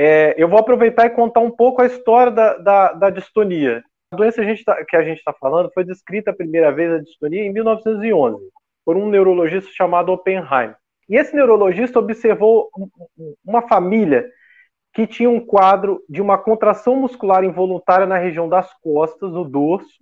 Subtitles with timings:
[0.00, 3.82] É, eu vou aproveitar e contar um pouco a história da, da, da distonia.
[4.12, 7.42] A doença tá, que a gente está falando foi descrita a primeira vez, a distonia,
[7.42, 8.48] em 1911,
[8.84, 10.72] por um neurologista chamado Oppenheim.
[11.08, 12.70] E esse neurologista observou
[13.44, 14.30] uma família
[14.94, 19.98] que tinha um quadro de uma contração muscular involuntária na região das costas, no dorso,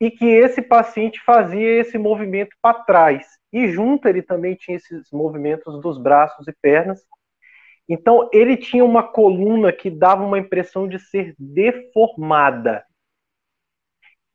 [0.00, 3.28] e que esse paciente fazia esse movimento para trás.
[3.52, 7.00] E junto ele também tinha esses movimentos dos braços e pernas.
[7.88, 12.84] Então ele tinha uma coluna que dava uma impressão de ser deformada.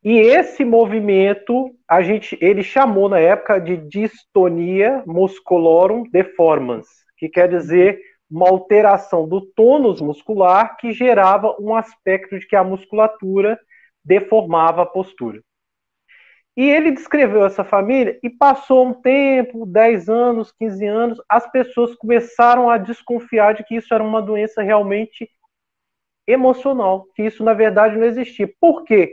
[0.02, 6.86] E esse movimento a gente ele chamou na época de distonia musculorum deformans,
[7.16, 12.64] que quer dizer uma alteração do tônus muscular que gerava um aspecto de que a
[12.64, 13.58] musculatura
[14.04, 15.40] deformava a postura.
[16.56, 21.94] E ele descreveu essa família e passou um tempo, 10 anos, 15 anos, as pessoas
[21.96, 25.28] começaram a desconfiar de que isso era uma doença realmente
[26.26, 28.48] emocional, que isso na verdade não existia.
[28.60, 29.12] Por quê?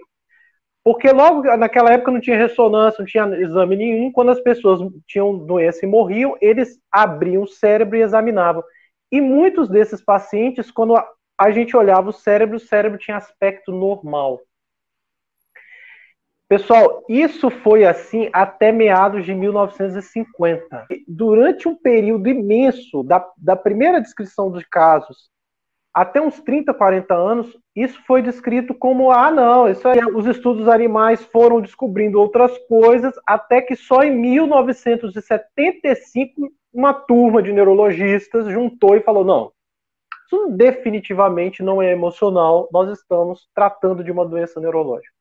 [0.84, 4.12] Porque logo naquela época não tinha ressonância, não tinha exame nenhum.
[4.12, 8.64] Quando as pessoas tinham doença e morriam, eles abriam o cérebro e examinavam.
[9.12, 10.96] E muitos desses pacientes, quando
[11.38, 14.40] a gente olhava o cérebro, o cérebro tinha aspecto normal.
[16.52, 20.86] Pessoal, isso foi assim até meados de 1950.
[21.08, 25.32] Durante um período imenso, da, da primeira descrição dos casos
[25.94, 30.68] até uns 30, 40 anos, isso foi descrito como: ah, não, isso aí, os estudos
[30.68, 38.98] animais foram descobrindo outras coisas, até que só em 1975 uma turma de neurologistas juntou
[38.98, 39.54] e falou: não,
[40.26, 45.21] isso definitivamente não é emocional, nós estamos tratando de uma doença neurológica.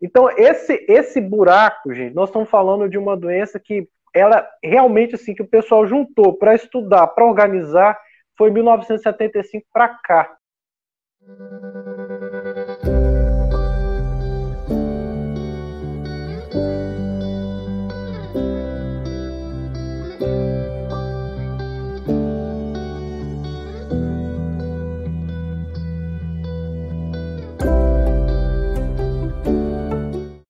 [0.00, 5.34] Então, esse, esse buraco, gente, nós estamos falando de uma doença que ela realmente assim
[5.34, 7.98] que o pessoal juntou para estudar, para organizar,
[8.36, 10.36] foi 1975 para cá.